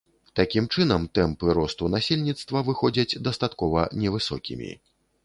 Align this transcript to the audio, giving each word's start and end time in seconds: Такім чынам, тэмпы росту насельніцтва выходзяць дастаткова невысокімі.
Такім 0.37 0.67
чынам, 0.77 1.03
тэмпы 1.17 1.53
росту 1.57 1.89
насельніцтва 1.95 2.63
выходзяць 2.71 3.19
дастаткова 3.29 3.85
невысокімі. 4.05 4.73